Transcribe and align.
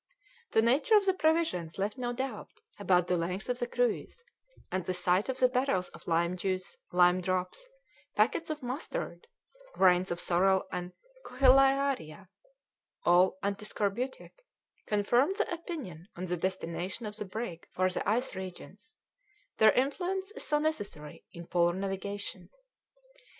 The 0.53 0.63
nature 0.63 0.97
of 0.97 1.05
the 1.05 1.13
provisions 1.13 1.77
left 1.77 1.95
no 1.95 2.11
doubt 2.11 2.49
about 2.79 3.05
the 3.05 3.17
length 3.17 3.49
of 3.49 3.59
the 3.59 3.67
cruise, 3.67 4.23
and 4.71 4.83
the 4.83 4.95
sight 4.95 5.29
of 5.29 5.37
the 5.37 5.47
barrels 5.47 5.89
of 5.89 6.07
lime 6.07 6.37
juice, 6.37 6.75
lime 6.91 7.21
drops, 7.21 7.69
packets 8.15 8.49
of 8.49 8.63
mustard, 8.63 9.27
grains 9.75 10.09
of 10.09 10.19
sorrel 10.19 10.65
and 10.71 10.93
cochlearia, 11.23 12.29
all 13.05 13.37
antiscorbutic, 13.43 14.31
confirmed 14.87 15.35
the 15.35 15.53
opinion 15.53 16.07
on 16.15 16.25
the 16.25 16.35
destination 16.35 17.05
of 17.05 17.17
the 17.17 17.25
brig 17.25 17.67
for 17.71 17.87
the 17.87 18.09
ice 18.09 18.33
regions; 18.33 18.97
their 19.57 19.71
influence 19.71 20.31
is 20.31 20.43
so 20.43 20.57
necessary 20.57 21.23
in 21.31 21.45
Polar 21.45 21.73
navigation. 21.73 22.49